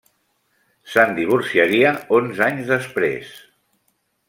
[0.93, 3.37] Se'n divorciaria onze anys després.